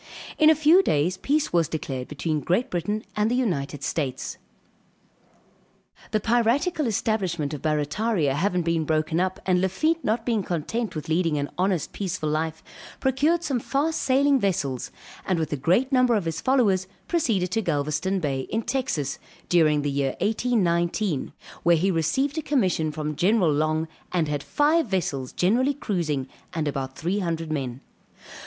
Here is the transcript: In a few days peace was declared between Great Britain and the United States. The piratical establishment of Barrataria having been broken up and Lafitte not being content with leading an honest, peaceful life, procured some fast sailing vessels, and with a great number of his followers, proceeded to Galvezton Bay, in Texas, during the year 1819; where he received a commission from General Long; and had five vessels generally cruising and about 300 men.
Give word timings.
In 0.39 0.49
a 0.49 0.55
few 0.55 0.81
days 0.81 1.15
peace 1.17 1.53
was 1.53 1.67
declared 1.69 2.07
between 2.07 2.39
Great 2.39 2.71
Britain 2.71 3.03
and 3.15 3.29
the 3.29 3.35
United 3.35 3.83
States. 3.83 4.39
The 6.09 6.19
piratical 6.19 6.87
establishment 6.87 7.53
of 7.53 7.61
Barrataria 7.61 8.33
having 8.33 8.63
been 8.63 8.83
broken 8.83 9.19
up 9.19 9.39
and 9.45 9.61
Lafitte 9.61 10.03
not 10.03 10.25
being 10.25 10.41
content 10.41 10.95
with 10.95 11.07
leading 11.07 11.37
an 11.37 11.51
honest, 11.55 11.93
peaceful 11.93 12.29
life, 12.29 12.63
procured 12.99 13.43
some 13.43 13.59
fast 13.59 14.01
sailing 14.01 14.39
vessels, 14.39 14.89
and 15.23 15.37
with 15.37 15.53
a 15.53 15.55
great 15.55 15.91
number 15.91 16.15
of 16.15 16.25
his 16.25 16.41
followers, 16.41 16.87
proceeded 17.07 17.51
to 17.51 17.61
Galvezton 17.61 18.19
Bay, 18.19 18.47
in 18.49 18.63
Texas, 18.63 19.19
during 19.49 19.83
the 19.83 19.91
year 19.91 20.15
1819; 20.19 21.31
where 21.61 21.75
he 21.77 21.91
received 21.91 22.39
a 22.39 22.41
commission 22.41 22.91
from 22.91 23.15
General 23.15 23.53
Long; 23.53 23.87
and 24.11 24.27
had 24.27 24.41
five 24.41 24.87
vessels 24.87 25.31
generally 25.31 25.75
cruising 25.75 26.27
and 26.55 26.67
about 26.67 26.97
300 26.97 27.51
men. 27.51 27.81